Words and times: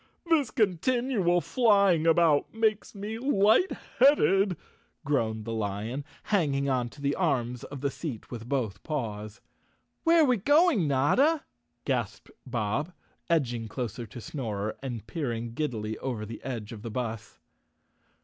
"This 0.25 0.49
continual 0.49 1.41
flying 1.41 2.07
about 2.07 2.51
makes 2.51 2.95
me 2.95 3.19
light¬ 3.19 3.77
headed," 3.99 4.57
groaned 5.05 5.45
the 5.45 5.53
lion, 5.53 6.03
hanging 6.23 6.67
on 6.67 6.89
to 6.89 7.01
the 7.03 7.13
arms 7.13 7.63
of 7.65 7.81
the 7.81 7.91
seat 7.91 8.31
with 8.31 8.49
both 8.49 8.81
paws. 8.81 9.41
"Where 10.03 10.23
are 10.23 10.25
we 10.25 10.37
going, 10.37 10.87
Notta?" 10.87 11.43
gasped 11.85 12.31
Bob, 12.47 12.93
edging 13.29 13.67
close 13.67 13.93
to 13.97 14.19
Snorer 14.19 14.75
and 14.81 15.05
peering 15.05 15.53
giddily 15.53 15.99
over 15.99 16.25
the 16.25 16.43
edge 16.43 16.71
of 16.71 16.81
the 16.81 16.89
bus. 16.89 17.37